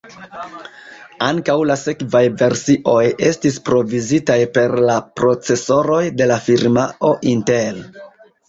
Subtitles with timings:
[1.25, 7.83] Ankaŭ la sekvaj versioj estis provizitaj per la procesoroj de la firmao Intel.